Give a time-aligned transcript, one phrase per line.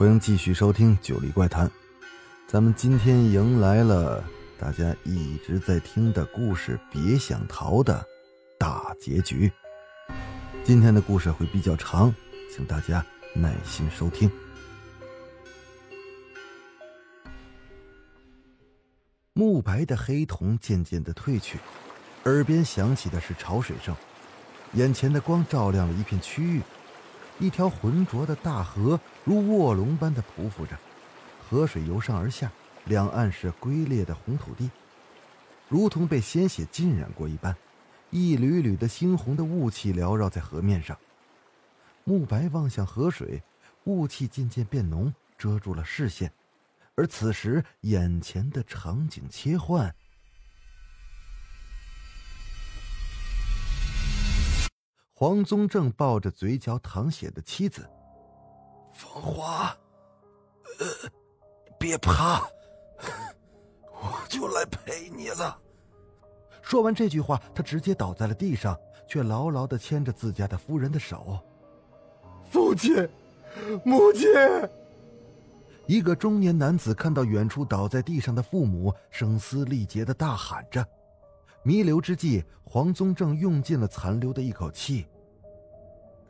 [0.00, 1.68] 欢迎继续收听《九黎怪谈》。
[2.46, 4.24] 咱们今天迎来了
[4.58, 8.02] 大家一直在听的故事《别想逃》的
[8.58, 9.52] 大结局。
[10.64, 12.14] 今天的故事会比较长，
[12.50, 14.30] 请大家耐心收听。
[19.34, 21.58] 慕白的黑瞳渐渐的褪去，
[22.24, 23.94] 耳边响起的是潮水声，
[24.72, 26.62] 眼前的光照亮了一片区域。
[27.40, 30.78] 一条浑浊的大河如卧龙般的匍匐着，
[31.48, 32.52] 河水由上而下，
[32.84, 34.70] 两岸是龟裂的红土地，
[35.66, 37.56] 如同被鲜血浸染过一般。
[38.10, 40.98] 一缕缕的猩红的雾气缭绕在河面上。
[42.04, 43.42] 慕白望向河水，
[43.84, 46.30] 雾气渐渐变浓，遮住了视线。
[46.94, 49.94] 而此时，眼前的场景切换。
[55.20, 57.86] 黄宗正抱着嘴角淌血的妻子，
[58.94, 59.66] 芳华，
[60.78, 61.10] 呃，
[61.78, 62.40] 别怕，
[63.92, 65.58] 我就来陪你了。
[66.62, 68.74] 说完这句话，他直接倒在了地上，
[69.06, 71.38] 却牢牢的牵着自家的夫人的手。
[72.50, 73.06] 父亲，
[73.84, 74.26] 母亲！
[75.84, 80.82] 一个中年男子看到远处倒在地上的父母，声嘶力竭的大喊着。
[81.62, 85.06] 弥留之际，黄宗正用尽了残留的一口气。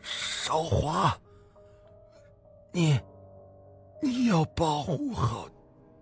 [0.03, 1.17] 少华，
[2.73, 2.98] 你，
[4.03, 5.48] 你要保护好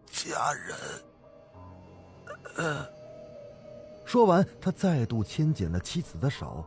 [0.07, 0.77] 家人。
[2.57, 2.89] 呃，
[4.05, 6.65] 说完，他再度牵紧了妻子的手，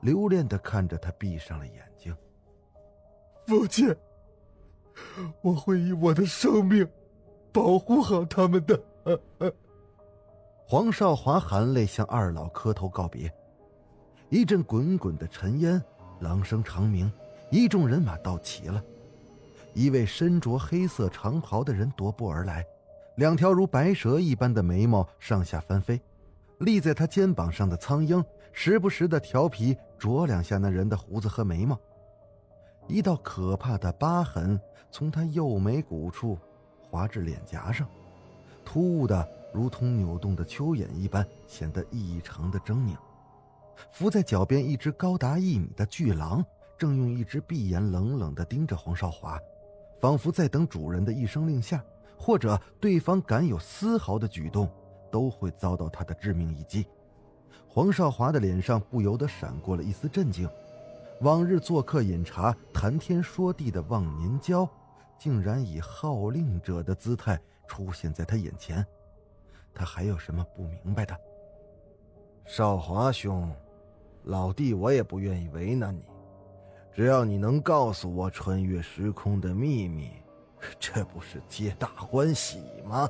[0.00, 2.14] 留恋的看着他，闭上了眼睛。
[3.46, 3.94] 父亲，
[5.42, 6.88] 我会以我的生命
[7.52, 8.82] 保护好他们的。
[10.70, 13.28] 黄少华含泪向二老磕头告别，
[14.28, 15.82] 一阵滚滚的尘烟，
[16.20, 17.10] 狼声长鸣，
[17.50, 18.80] 一众人马到齐了。
[19.74, 22.64] 一位身着黑色长袍的人踱步而来，
[23.16, 26.00] 两条如白蛇一般的眉毛上下翻飞，
[26.58, 31.76] 立在他肩膀上的苍鹰时不时的调皮啄两下那人的胡子和眉毛，
[32.86, 34.56] 一道可怕的疤痕
[34.92, 36.38] 从他右眉骨处
[36.88, 37.84] 划至脸颊上，
[38.64, 39.28] 突兀的。
[39.52, 42.96] 如同扭动的蚯蚓一般，显得异常的狰狞。
[43.92, 46.44] 伏在脚边一只高达一米的巨狼，
[46.76, 49.38] 正用一只闭眼冷冷地盯着黄少华，
[49.98, 51.82] 仿佛在等主人的一声令下，
[52.18, 54.70] 或者对方敢有丝毫的举动，
[55.10, 56.86] 都会遭到他的致命一击。
[57.66, 60.48] 黄少华的脸上不由得闪过了一丝震惊，
[61.22, 64.68] 往日做客饮茶、谈天说地的忘年交，
[65.18, 68.84] 竟然以号令者的姿态出现在他眼前。
[69.74, 71.18] 他还有什么不明白的？
[72.44, 73.50] 少华兄，
[74.24, 76.02] 老弟，我也不愿意为难你，
[76.92, 80.10] 只要你能告诉我穿越时空的秘密，
[80.80, 83.08] 这不是皆大欢喜吗？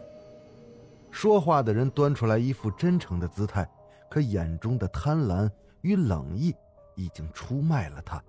[1.11, 3.69] 说话的人端出来一副真诚的姿态，
[4.09, 5.51] 可眼中的贪婪
[5.81, 6.55] 与冷意
[6.95, 8.23] 已经出卖了他。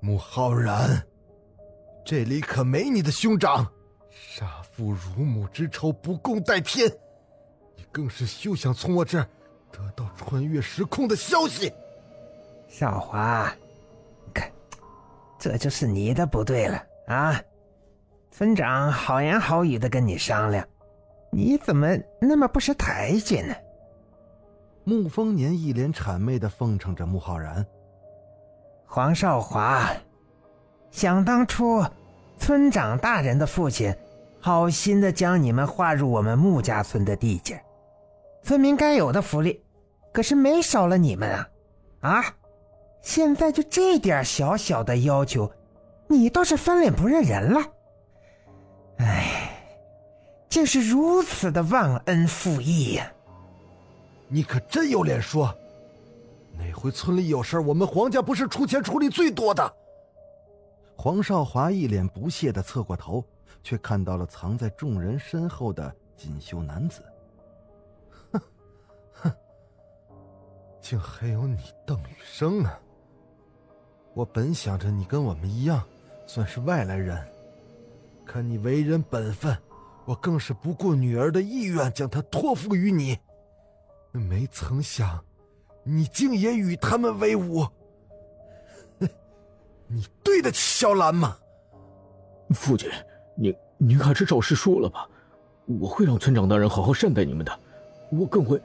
[0.00, 1.06] 穆浩然，
[2.04, 3.70] 这里可没你的兄长，
[4.10, 6.90] 杀父辱母之仇不共戴天。
[7.92, 9.26] 更是休想从我这儿
[9.72, 11.72] 得到穿越时空的消息。
[12.68, 13.52] 少华，
[14.32, 14.50] 看，
[15.38, 17.42] 这就是你的不对了啊！
[18.30, 20.66] 村长好言好语的跟你商量，
[21.32, 23.54] 你怎么那么不识抬举呢？
[24.84, 27.66] 穆丰年一脸谄媚的奉承着穆浩然。
[28.86, 29.92] 黄少华，
[30.90, 31.84] 想当初，
[32.38, 33.94] 村长大人的父亲
[34.40, 37.62] 好心的将你们划入我们穆家村的地界。
[38.42, 39.62] 村民该有的福利，
[40.12, 41.48] 可是没少了你们啊！
[42.00, 42.24] 啊，
[43.02, 45.50] 现在就这点小小的要求，
[46.08, 47.60] 你倒是翻脸不认人了。
[48.98, 49.52] 哎，
[50.48, 53.12] 竟是如此的忘恩负义呀！
[54.28, 55.54] 你可真有脸说！
[56.58, 59.74] 哪回村里有事我们黄家不是出钱出力最多的？
[60.96, 63.24] 黄少华一脸不屑的侧过头，
[63.62, 67.02] 却看到了藏在众人身后的锦绣男子。
[70.80, 72.78] 竟还有你邓雨生啊！
[74.14, 75.82] 我本想着你跟我们一样，
[76.26, 77.22] 算是外来人，
[78.26, 79.56] 看你为人本分，
[80.04, 83.18] 我更是不顾女儿的意愿，将她托付于你。
[84.12, 85.24] 没曾想，
[85.84, 87.66] 你竟也与他们为伍。
[89.86, 91.36] 你对得起萧兰吗？
[92.50, 92.90] 父亲，
[93.36, 95.08] 您您还是照实说了吧。
[95.66, 97.60] 我会让村长大人好好善待你们的，
[98.10, 98.60] 我更会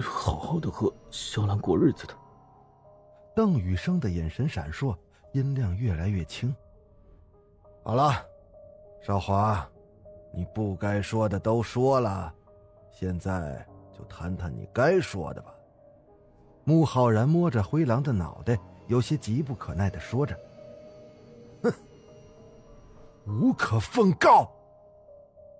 [0.00, 2.14] 好好的和肖兰过日子的。
[3.34, 4.96] 邓雨生的眼神闪烁，
[5.32, 6.54] 音量越来越轻。
[7.82, 8.24] 好了，
[9.02, 9.68] 少华，
[10.32, 12.32] 你不该说的都说了，
[12.90, 13.66] 现在
[13.96, 15.54] 就谈谈你该说的吧。
[16.64, 20.38] 穆浩然摸着灰狼的脑袋，有些急不可耐的说着
[21.64, 21.72] ：“哼，
[23.26, 24.50] 无可奉告。”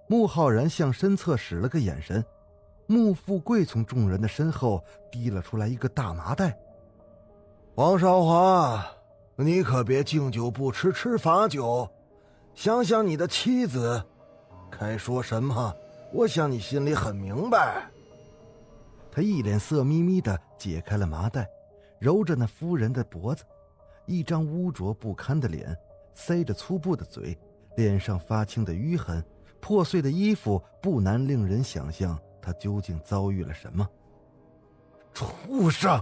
[0.06, 2.24] 穆浩然向身侧使了个眼神，
[2.92, 6.54] 穆富贵从众人的身后提了出来一个大麻袋。
[7.76, 8.86] 王少华，
[9.34, 11.88] 你可别敬酒不吃吃罚酒，
[12.54, 14.04] 想想你的妻子，
[14.70, 15.74] 该说什么？
[16.12, 17.90] 我想你心里很明白。
[19.10, 21.48] 他一脸色眯眯的解开了麻袋，
[21.98, 23.42] 揉着那夫人的脖子，
[24.04, 25.74] 一张污浊不堪的脸，
[26.12, 27.38] 塞着粗布的嘴，
[27.74, 29.24] 脸上发青的淤痕，
[29.60, 33.88] 破碎的衣服，不难令人想象他究竟遭遇了什么。
[35.14, 35.98] 畜生！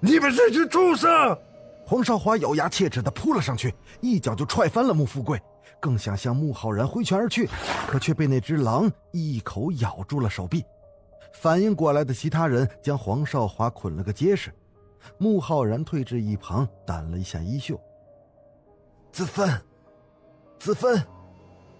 [0.00, 1.36] 你们这群畜生！
[1.84, 5.40] 黄少华咬牙切齿的扑了上去，一脚就踹翻了穆富贵，
[5.80, 7.48] 更想向穆浩然挥拳而去，
[7.88, 10.64] 可却被那只狼一口咬住了手臂。
[11.32, 14.52] 反应过来的其他人将黄少华捆了个结实，
[15.18, 17.80] 穆浩然退至一旁，掸了一下衣袖。
[19.10, 19.60] 子芬，
[20.58, 21.02] 子芬，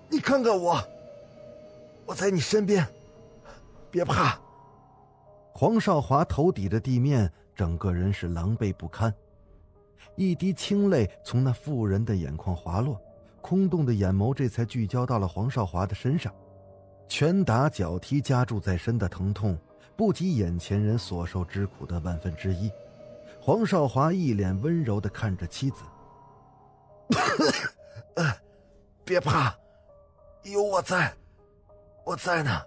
[0.08, 0.82] 你看看我，
[2.06, 2.86] 我在你身边，
[3.92, 4.36] 别怕。
[5.54, 7.32] 黄少华头抵着地面。
[7.54, 9.14] 整个人是狼狈不堪，
[10.16, 12.98] 一滴清泪从那妇人的眼眶滑落，
[13.42, 16.34] 空洞的眼眸这才聚焦到了黄少华的身上。
[17.06, 19.56] 拳打脚踢加注在身的疼痛，
[19.94, 22.72] 不及眼前人所受之苦的万分之一。
[23.38, 25.84] 黄少华一脸温柔的看着妻子
[29.04, 29.54] ：“别怕，
[30.44, 31.14] 有我在，
[32.06, 32.62] 我在呢。”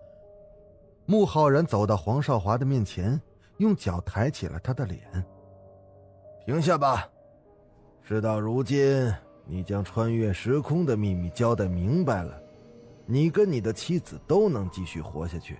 [1.05, 3.19] 穆浩然走到黄少华的面前。
[3.57, 5.01] 用脚抬起了他的脸。
[6.45, 7.07] 停下吧！
[8.01, 9.09] 事到如今，
[9.45, 12.37] 你将穿越时空的秘密交代明白了，
[13.05, 15.57] 你跟你的妻子都能继续活下去。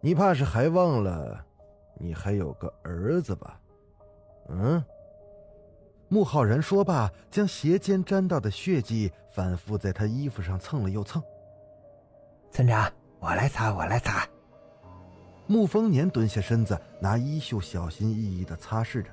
[0.00, 1.46] 你怕是还忘了，
[1.94, 3.60] 你还有个儿子吧？
[4.48, 4.84] 嗯。
[6.08, 11.22] 穆浩然说罢，将鞋尖沾到的血迹反复在他衣服上蹭了又蹭。
[12.50, 12.90] 村长，
[13.20, 14.26] 我来擦，我来擦。
[15.46, 19.10] 穆丰年蹲下身子，拿衣袖小心翼翼的擦拭着。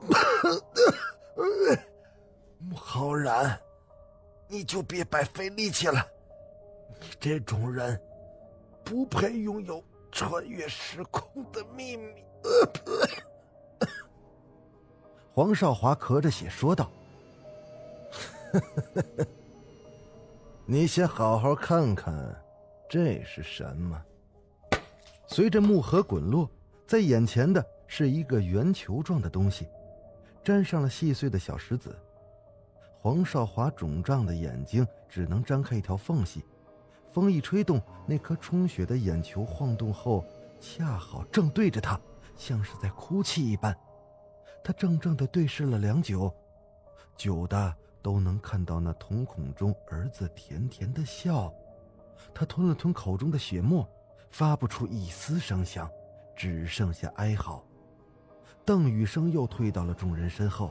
[2.58, 3.58] 穆浩然，
[4.48, 6.04] 你就别白费力气了，
[7.00, 8.00] 你这种人
[8.84, 12.24] 不配拥有穿越时空的秘密。
[15.32, 16.90] 黄少华咳着血说道
[20.66, 22.42] ：“你先好好看看，
[22.88, 24.00] 这是什么？”
[25.26, 26.50] 随着木盒滚落，
[26.86, 29.68] 在眼前的是一个圆球状的东西，
[30.42, 31.94] 沾上了细碎的小石子。
[33.00, 36.42] 黄少华肿胀的眼睛只能张开一条缝隙，
[37.12, 40.24] 风一吹动，那颗充血的眼球晃动后，
[40.58, 42.00] 恰好正对着他，
[42.36, 43.76] 像是在哭泣一般。
[44.64, 46.34] 他怔怔地对视了良久，
[47.16, 51.52] 久的都能看到那瞳孔中儿子甜甜的笑。
[52.34, 53.88] 他吞了吞口中的血沫。
[54.30, 55.88] 发不出一丝声响，
[56.36, 57.64] 只剩下哀嚎。
[58.62, 60.70] 邓雨生又退到了众人身后。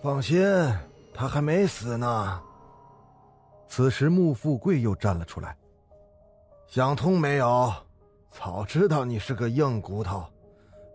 [0.00, 0.40] 放心，
[1.12, 2.40] 他还没死呢。
[3.66, 5.56] 此时，穆富贵又站了出来。
[6.68, 7.72] 想通没有？
[8.30, 10.24] 早知道你是个硬骨头，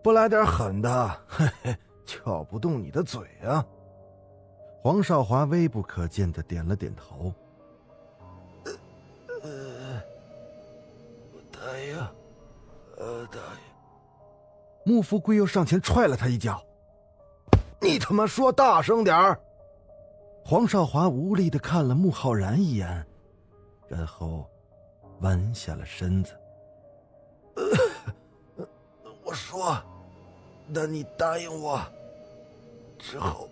[0.02, 3.66] 不来点狠的，嘿嘿，撬不动你的嘴啊！
[4.82, 7.34] 黄少华微不可见的点了点头。
[12.98, 13.60] 大爷，
[14.86, 16.64] 穆富贵又上前踹了他一脚。
[17.82, 19.40] 你他妈说大声点儿！
[20.44, 23.06] 黄少华无力的看了穆浩然一眼，
[23.88, 24.50] 然后
[25.22, 26.34] 弯下了身子。
[29.24, 29.76] 我说，
[30.68, 31.82] 那你答应我，
[33.00, 33.50] 之后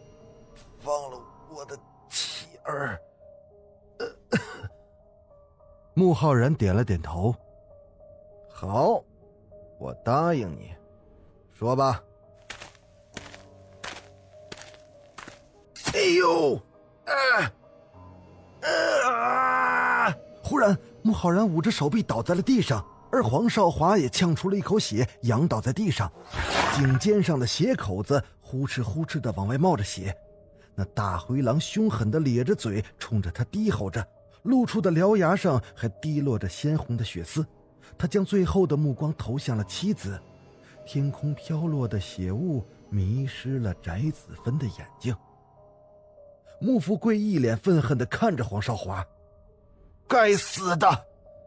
[0.80, 1.20] 放了
[1.54, 1.78] 我的
[2.10, 3.00] 妻儿。
[5.96, 7.36] 穆浩然点了点头。
[8.50, 9.04] 好。
[9.84, 10.74] 我答应你，
[11.52, 12.02] 说吧。
[15.94, 16.58] 哎呦，
[17.04, 17.52] 哎！
[20.42, 26.10] 忽然，穆浩然捂着手臂倒在了地上，而黄少华也呛出了一口血，仰倒在地上，
[26.74, 30.16] 颈肩上的血口子呼哧呼哧的往外冒着血。
[30.76, 34.08] 那大灰狼凶狠的咧着嘴，冲着他低吼着，
[34.44, 37.46] 露出的獠牙上还滴落着鲜红的血丝。
[37.98, 40.20] 他将最后的目光投向了妻子，
[40.86, 45.16] 天空飘落的血雾迷失了翟子芬的眼睛。
[46.60, 49.06] 穆富贵一脸愤恨的看着黄少华
[50.08, 50.88] ：“该死的，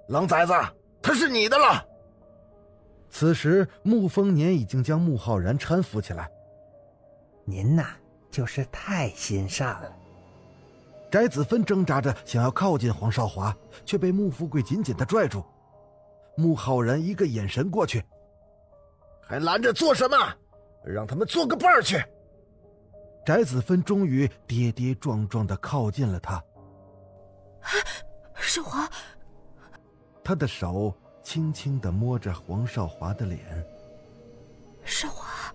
[0.09, 0.53] 狼崽子，
[1.00, 1.87] 他是你的了。”
[3.09, 6.31] 此时，穆丰年已经将穆浩然搀扶起来。
[7.45, 7.87] 您呐，
[8.31, 9.91] 就是太心善了。
[11.11, 15.43] 翟子芬挣扎着想要靠近黄少华，却被穆富贵紧紧的拽住。
[16.37, 18.02] 穆浩然一个眼神过去，
[19.23, 20.16] 还拦着做什么？
[20.85, 22.00] 让他们做个伴儿去。
[23.25, 26.40] 翟子芬终于跌跌撞撞的靠近了他。
[28.37, 28.88] 少华，
[30.23, 33.40] 他的手轻轻的摸着黄少华的脸。
[34.85, 35.52] 少华，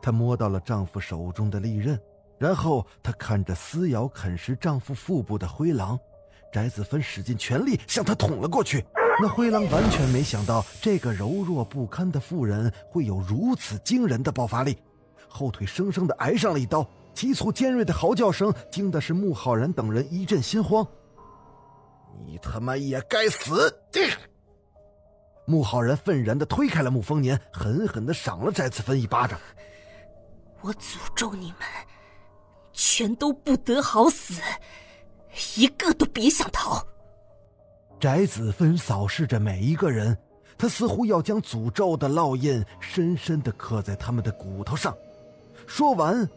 [0.00, 2.00] 她摸到了丈夫手中的利刃，
[2.38, 5.98] 然后她看着撕咬啃食丈夫腹部的灰狼，
[6.50, 8.82] 翟子芬使尽全力向他捅了过去。
[9.20, 14.76] 那灰狼完全没想到，这个柔弱不堪的妇人会有如此惊人的爆发力，
[15.28, 20.86] 后腿生生的挨上了一刀，急促尖锐的嚎叫声惊的是穆浩然等人一阵心慌。
[22.26, 23.72] 你他妈也该死！
[25.46, 29.38] 穆浩然愤然的推开了穆丰年，狠狠的赏了翟子芬一巴掌。
[30.60, 31.60] 我诅咒你们，
[32.72, 34.40] 全都不得好死，
[35.56, 36.84] 一个都别想逃。
[38.00, 40.16] 翟子芬扫视着每一个人，
[40.58, 44.94] 他似乎要将诅咒的烙印深深的刻在他们的骨头上。
[45.66, 46.28] 说完，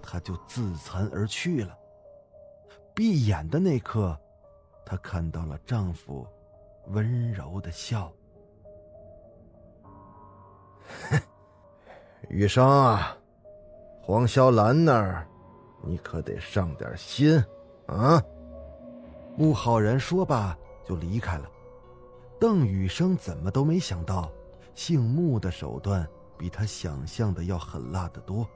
[0.00, 1.76] 他就自残而去了。
[2.94, 4.16] 闭眼的那刻，
[4.84, 6.26] 她看到了丈夫
[6.88, 8.12] 温柔的笑。
[12.28, 13.16] 雨生啊，
[14.00, 15.26] 黄潇兰那儿，
[15.82, 17.42] 你可得上点心
[17.86, 18.22] 啊！
[19.38, 20.54] 穆浩然说罢。
[20.84, 21.46] 就离开了。
[22.40, 24.32] 邓雨生怎么都没想到，
[24.74, 28.48] 姓穆的手段比他想象的要狠辣得多。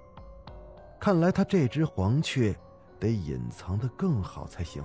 [0.98, 2.58] 看来他这只黄雀
[2.98, 4.82] 得隐藏的更好才行。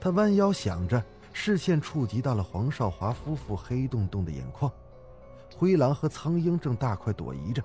[0.00, 4.72] 他弯腰想着，视线触及到了黄少华夫妇黑洞洞的眼眶，
[5.54, 7.62] 灰狼和苍鹰正大快朵颐着。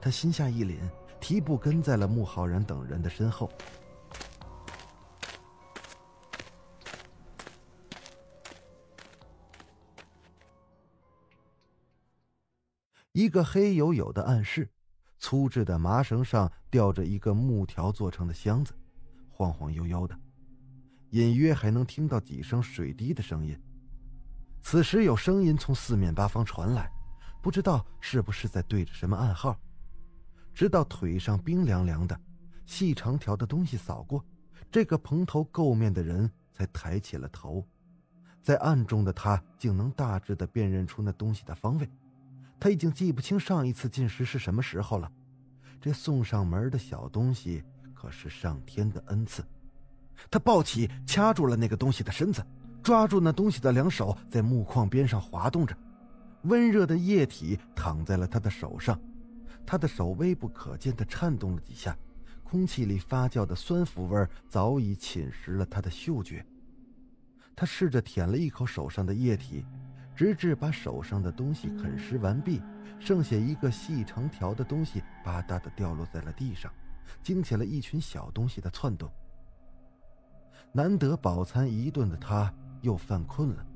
[0.00, 0.78] 他心下一凛，
[1.20, 3.48] 提步跟在了穆浩然等人的身后。
[13.16, 14.68] 一个黑黝黝的暗室，
[15.18, 18.74] 粗制的麻绳上吊着一个木条做成的箱子，
[19.30, 20.14] 晃晃悠悠的，
[21.12, 23.58] 隐约还能听到几声水滴的声音。
[24.60, 26.92] 此时有声音从四面八方传来，
[27.42, 29.58] 不知道是不是在对着什么暗号。
[30.52, 32.20] 直到腿上冰凉凉的，
[32.66, 34.22] 细长条的东西扫过，
[34.70, 37.66] 这个蓬头垢面的人才抬起了头，
[38.42, 41.88] 在暗中的他竟能大致的辨认出那东西的方位。
[42.58, 45.10] 他已经记不清上一次进食是什么时候了。
[45.80, 47.62] 这送上门的小东西
[47.94, 49.44] 可是上天的恩赐。
[50.30, 52.44] 他抱起，掐住了那个东西的身子，
[52.82, 55.76] 抓住那东西的两手在木框边上滑动着，
[56.44, 58.98] 温热的液体淌在了他的手上。
[59.66, 61.96] 他的手微不可见的颤动了几下，
[62.42, 66.44] 空气里发酵的酸腐味早已侵蚀了他的嗅觉。
[67.54, 69.64] 他试着舔了一口手上的液体。
[70.16, 72.62] 直至把手上的东西啃食完毕，
[72.98, 76.72] 剩下一个细长条的东西吧嗒的掉落在了地上，
[77.22, 79.10] 惊起了一群小东西的窜动。
[80.72, 83.66] 难得饱餐一顿的他又犯困了，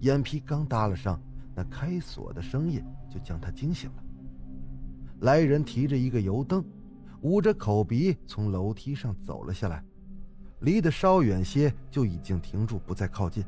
[0.00, 1.18] 眼皮刚耷拉上，
[1.54, 4.02] 那开锁的声音就将他惊醒了。
[5.20, 6.62] 来人提着一个油灯，
[7.22, 9.82] 捂着口鼻从楼梯上走了下来，
[10.60, 13.42] 离得稍远些就已经停住，不再靠近。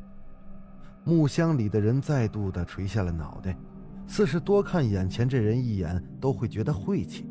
[1.04, 3.56] 木箱里的人再度的垂下了脑袋，
[4.06, 7.26] 似是多看眼前这人一眼都会觉得晦气。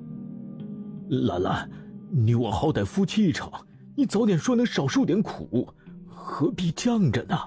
[1.09, 1.69] 兰兰，
[2.09, 3.49] 你我好歹夫妻一场，
[3.95, 5.67] 你早点说能少受点苦，
[6.07, 7.37] 何必犟着呢？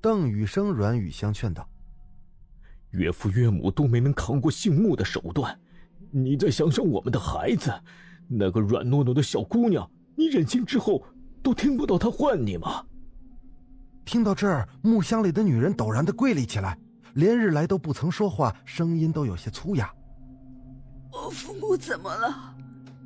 [0.00, 1.68] 邓雨生软语相劝道
[2.90, 5.58] ：“岳父岳母都没能扛过姓穆的手段，
[6.10, 7.72] 你再想想我们的孩子，
[8.28, 11.04] 那个软糯糯的小姑娘，你忍心之后
[11.42, 12.84] 都听不到她唤你吗？”
[14.04, 16.76] 听到这儿，木箱里的女人陡然的跪立起来，
[17.14, 19.92] 连日来都不曾说话，声音都有些粗哑。
[21.10, 22.54] 我父母怎么了？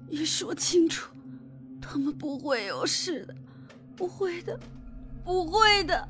[0.08, 1.14] 你说清楚，
[1.80, 3.34] 他们不会有事的。
[3.96, 4.58] 不会的，
[5.24, 6.08] 不会的。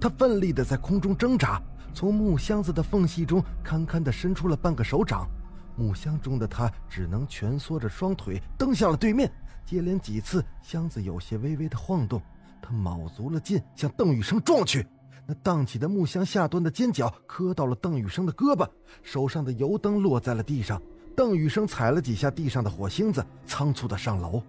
[0.00, 1.60] 他奋力的在空中挣扎，
[1.92, 5.28] 从木箱子的缝隙中堪堪的伸出了半个手掌。
[5.76, 9.30] 木箱中的他只能蜷缩着双腿蹬向了对面。
[9.64, 12.20] 接连几次，箱子有些微微的晃动，
[12.62, 14.86] 他卯足了劲向邓雨生撞去。
[15.26, 18.68] 那荡起的木箱下端的尖角磕到了邓雨生的胳膊，
[19.02, 20.80] 手上的油灯落在了地上。
[21.14, 24.42] 邓雨生踩了几下地上的火星子，仓促的上楼。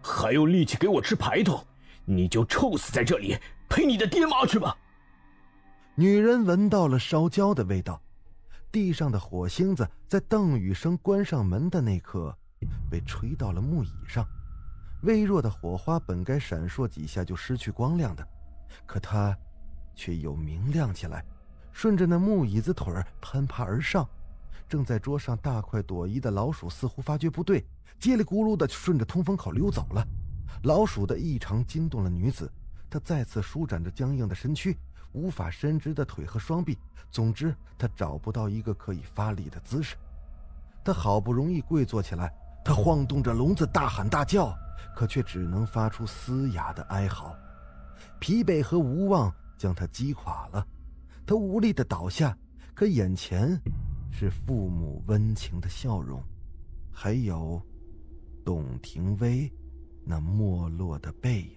[0.00, 1.66] 还有力气给我吃排头，
[2.04, 3.36] 你就臭死在这里，
[3.68, 4.76] 陪你的爹妈去吧。
[5.96, 8.00] 女人闻到了烧焦的味道，
[8.70, 12.32] 地上的火星子在邓雨生关上门的那刻，
[12.88, 14.24] 被吹到了木椅上。
[15.02, 18.26] 微弱的火花本该闪烁几下就失去光亮的，
[18.86, 19.36] 可它。
[19.94, 21.24] 却又明亮起来，
[21.72, 24.08] 顺着那木椅子腿攀爬而上。
[24.68, 27.64] 正在桌上大快朵颐的老鼠似乎发觉不对，
[27.98, 30.06] 叽里咕噜的顺着通风口溜走了。
[30.62, 32.48] 老鼠的异常惊动了女子，
[32.88, 34.78] 她再次舒展着僵硬的身躯，
[35.10, 36.78] 无法伸直的腿和双臂。
[37.10, 39.96] 总之，她找不到一个可以发力的姿势。
[40.84, 42.32] 她好不容易跪坐起来，
[42.68, 44.54] 他晃动着笼子大喊大叫，
[44.94, 47.34] 可却只能发出嘶哑的哀嚎。
[48.20, 49.32] 疲惫和无望。
[49.56, 50.64] 将他击垮了，
[51.26, 52.36] 他无力的倒下，
[52.74, 53.60] 可眼前
[54.12, 56.22] 是父母温情的笑容，
[56.92, 57.60] 还有
[58.44, 59.52] 董庭薇
[60.04, 61.56] 那没落的背影。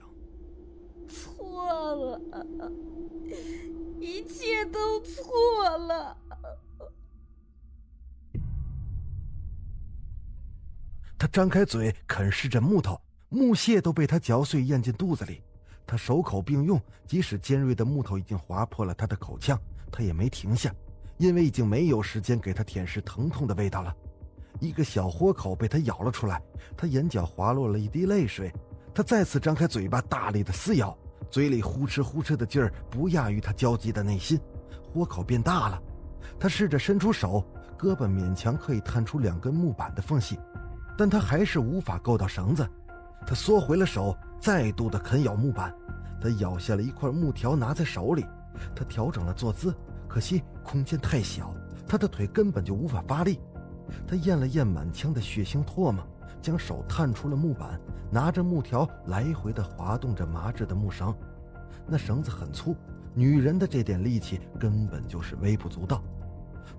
[1.08, 2.20] 错了，
[4.00, 6.18] 一切都错了。
[11.22, 13.00] 他张开嘴啃噬着木头，
[13.30, 15.40] 木屑都被他嚼碎咽进肚子里。
[15.86, 19.56] 他手口并用，即使尖锐的木头已经划破了他的口腔，
[19.92, 20.74] 他也没停下，
[21.20, 23.96] 因为已经没有时间给他舔舐疼痛的味道了。
[24.60, 26.42] 一个小豁口被他咬了出来，
[26.75, 28.51] 他眼角滑落了一滴泪水。
[28.92, 30.98] 他再次张开嘴巴，大力的撕咬，
[31.30, 34.40] 嘴里呼哧呼哧的劲儿不亚于他焦急的内心。
[34.92, 35.79] 豁口变大了，
[36.40, 37.46] 他试着伸出手，
[37.77, 40.40] 胳膊勉强可以探出两根木板的缝隙，
[41.01, 42.64] 但他还是无法够到绳子。
[43.25, 45.74] 他缩回了手，再度的啃咬木板。
[46.22, 48.24] 他咬下了一块木条，拿在手里。
[48.75, 49.74] 他调整了坐姿，
[50.07, 51.55] 可惜空间太小，
[51.87, 53.40] 他的腿根本就无法发力。
[54.07, 56.05] 他咽了咽满腔的血腥唾沫，
[56.40, 61.11] 将手探出了木板，拿着木条来回的滑动着麻质的木绳。
[61.87, 62.75] 那绳子很粗，
[63.16, 66.03] 女人的这点力气根本就是微不足道。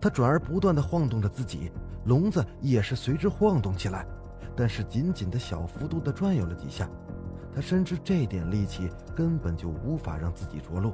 [0.00, 1.70] 他转而不断的晃动着自己，
[2.04, 4.06] 笼子也是随之晃动起来。
[4.54, 6.88] 但是紧紧的小幅度的转悠了几下，
[7.54, 10.92] 他深知这点力气根本就无法让自己着陆。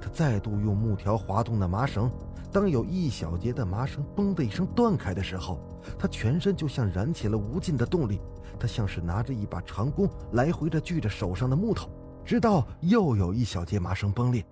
[0.00, 2.10] 他再度用木条滑动那麻绳，
[2.50, 5.60] 当有一小节的麻绳“嘣”的一声断开的时候，
[5.98, 8.20] 他全身就像燃起了无尽的动力。
[8.58, 11.90] 他像是拿着一把长弓，来回的锯着手上的木头，
[12.24, 14.44] 直到又有一小节麻绳崩裂。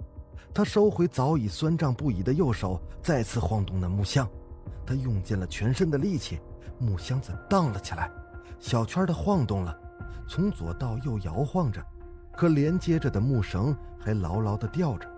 [0.54, 4.28] 他收回早已酸胀不已的右手，再次晃动那木箱。
[4.84, 6.40] 他用尽了全身的力气。
[6.78, 8.10] 木箱子荡了起来，
[8.58, 9.78] 小圈的晃动了，
[10.28, 11.80] 从左到右摇晃着，
[12.32, 15.08] 可连接着的木绳还牢牢的吊着。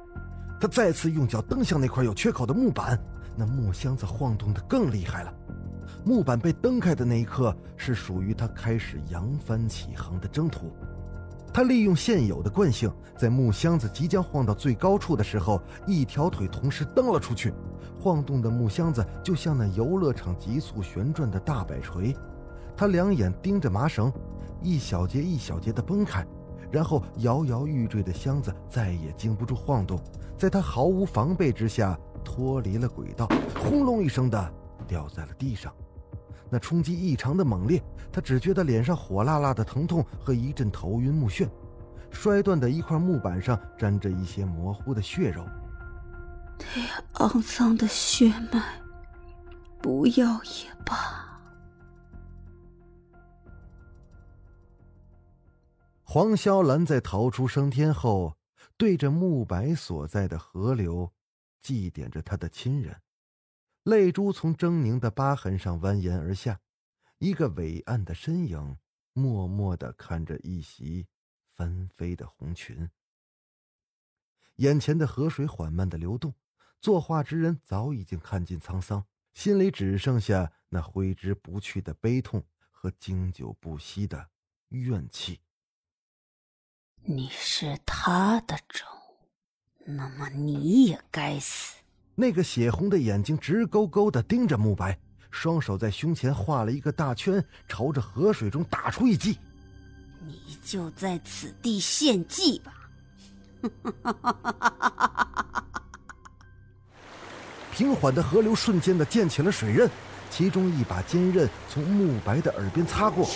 [0.61, 2.99] 他再次用脚蹬向那块有缺口的木板，
[3.35, 5.33] 那木箱子晃动的更厉害了。
[6.05, 10.71] 木板被蹬开的那一刻，是属于他开始扬帆起航的征途。
[11.55, 17.55] 他利用现有的惯性，在木箱子即将晃到最高处的时候，一条腿同时蹬了出去。
[18.01, 22.13] 晃动的木箱子就像那游乐场急速旋转的大摆锤。
[22.77, 24.13] 他两眼盯着麻绳，
[24.63, 26.27] 一小节一小节的崩开，
[26.73, 29.97] 然后摇摇欲坠的箱子再也经不住晃动，
[30.37, 33.29] 在他毫无防备之下脱离了轨道，
[33.61, 34.53] 轰隆一声的
[34.89, 35.73] 掉在了地上。
[36.55, 41.51] 那冲击异常的猛烈，他只觉得脸上火辣辣的疼痛和一阵头晕目眩。
[42.13, 45.45] 摔断的一块木板上沾着一些模糊的血肉。
[46.77, 48.81] 那肮脏的血脉，
[49.83, 51.41] 不要也罢。
[56.05, 58.37] 黄潇兰在逃出升天后，
[58.77, 61.11] 对着慕白所在的河流，
[61.61, 62.95] 祭奠着他的亲人。
[63.85, 66.59] 泪珠从狰狞的疤痕上蜿蜒而下，
[67.19, 68.79] 一个伟岸的身影
[69.13, 71.07] 默默的看着一袭
[71.53, 72.91] 纷飞的红裙。
[74.57, 76.35] 眼前的河水缓慢的流动，
[76.81, 84.31] 作画之人早已经看尽沧桑，心里只剩下那挥之不去的悲痛和经久不息的
[84.71, 85.43] 怨气。
[87.03, 88.89] 你是他的种，
[89.85, 91.84] 那么你也该死。
[92.17, 94.97] 那个血红的眼睛直勾勾的盯着慕白，
[95.31, 99.39] 双手在胸前画了一个大圈，朝着河水中打出一击。
[100.27, 102.73] 你就在此地献祭吧！
[107.73, 109.91] 平缓的河流瞬间的溅起了水刃，
[110.31, 113.27] 其中一把尖刃从慕白的耳边擦过，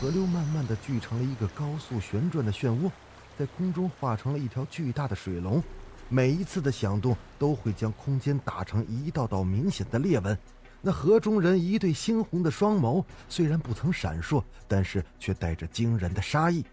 [0.00, 2.88] 河流慢慢的聚成了一个高速旋转的漩涡，
[3.36, 5.60] 在空中化成了一条巨大的水龙，
[6.08, 10.36] 每一次的响动都会将空间打成一道道明显的裂纹。
[10.80, 16.64] 那河中人一对猩红的双眸虽然不曾闪烁，但是却带着惊人的杀意。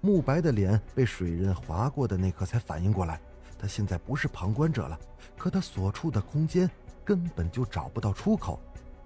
[0.00, 3.20] 慕白的脸被水刃划过的那刻才反应过来，
[3.58, 4.98] 他现在不是旁观者了，
[5.38, 6.70] 可他所处的空间
[7.04, 8.60] 根本就找不到出口。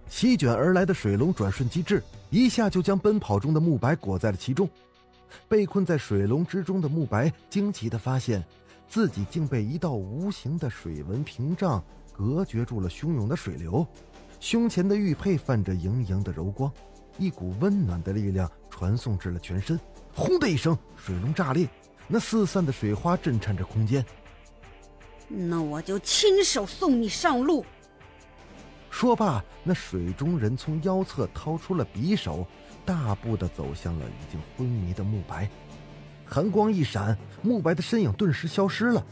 [0.09, 4.69] 席卷而来的水龙转瞬即至，一下就将奔跑中的慕白裹在了其中。
[5.49, 8.43] 被困在水龙之中的慕白惊奇地发现，
[8.89, 13.87] 自己竟被一道无形的水纹屏障隔绝住了汹涌的水流。
[14.39, 16.71] 胸前的玉佩泛着莹莹的柔光，
[17.19, 19.79] 一股温暖的力量传送至了全身。
[20.15, 21.69] 轰的一声，水龙炸裂，
[22.07, 24.05] 那四散的水花震颤着空间。
[25.29, 27.65] 那我就亲手送你上路。
[28.91, 32.47] 说罢，那水中人从腰侧掏出了匕首，
[32.85, 35.51] 大步的走向了已经昏迷的慕白。
[36.27, 39.07] 寒光一闪，慕白的身影顿时消失了。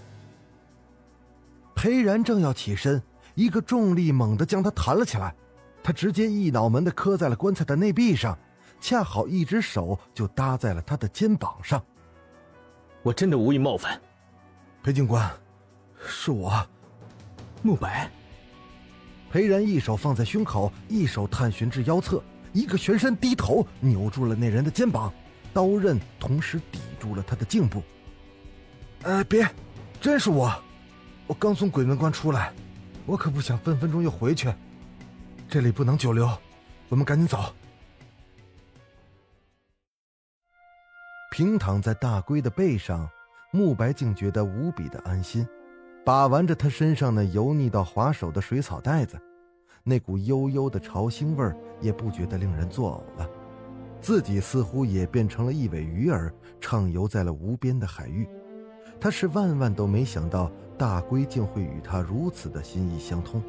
[1.75, 3.03] 裴然正要起身。
[3.37, 5.35] 一个重力猛地将他弹了起来，
[5.83, 8.39] 他直接一脑门的磕在了棺材的内壁上，
[8.81, 11.83] 恰好一只手就搭在了他的肩膀上。
[13.03, 14.01] 我真的无意冒犯，
[14.85, 15.29] 裴警官，
[16.07, 16.65] 是我，
[17.61, 18.09] 慕白。
[19.33, 22.23] 裴然一手放在胸口，一手探寻至腰侧，
[22.53, 25.13] 一个旋身低头扭住了那人的肩膀，
[25.55, 27.83] 刀刃同时抵住了他的颈部。
[29.05, 29.49] 呃，别，
[30.01, 30.53] 真是我，
[31.27, 32.53] 我刚从鬼门关出来。
[33.07, 34.53] 我可不想分分钟又回去，
[35.49, 36.27] 这里不能久留，
[36.89, 37.55] 我们赶紧走。
[41.31, 43.07] 平躺在大龟的背上，
[43.51, 45.47] 慕白竟觉得无比的安心，
[46.03, 49.21] 把玩着他身上那油腻到滑手的水草袋子，
[49.83, 53.31] 那股悠悠的潮腥味儿也不觉得令人作呕了。
[54.05, 58.29] 自己似乎也变成了一尾鱼儿，畅游在了无边的海域。
[59.01, 60.53] 他是万万都没想到。
[60.77, 63.41] 大龟竟会与他如此的心意相通。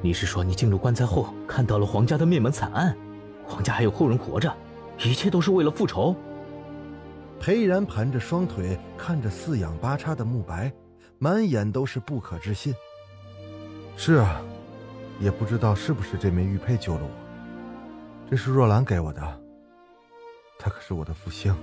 [0.00, 2.96] 你是说，你进入棺材后看到了皇家的灭门惨案？
[3.44, 4.56] 皇家还有后人活着，
[5.04, 6.14] 一切都是为了复仇？
[7.40, 10.72] 裴然盘着双腿，看着四仰八叉的慕白，
[11.18, 12.72] 满眼都是不可置信。
[13.96, 14.40] 是啊，
[15.18, 17.10] 也不知道是不是这枚玉佩救了我。
[18.30, 19.40] 这是若兰给我的。
[20.58, 21.54] 她可是我的福星，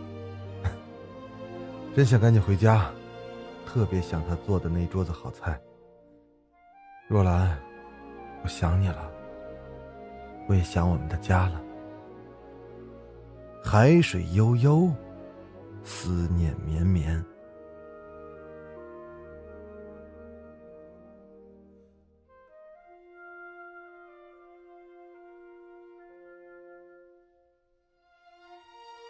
[1.96, 2.92] 真想赶紧回家，
[3.66, 5.60] 特别想她做的那桌子好菜。
[7.08, 7.58] 若兰，
[8.44, 9.12] 我想你了，
[10.48, 11.62] 我也想我们的家了。
[13.64, 14.92] 海水悠悠，
[15.84, 17.24] 思念绵绵。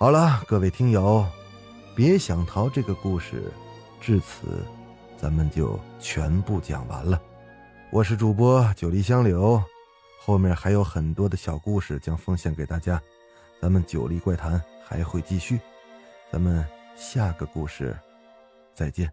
[0.03, 1.25] 好了，各位听友，
[1.95, 3.49] 别想逃这个故事，
[4.01, 4.61] 至此，
[5.15, 7.17] 咱们就全部讲完了。
[7.89, 9.63] 我是主播九黎香柳，
[10.19, 13.01] 后面还有很多的小故事将奉献给大家。
[13.61, 15.57] 咱们九黎怪谈还会继续，
[16.29, 17.97] 咱们下个故事
[18.73, 19.09] 再见。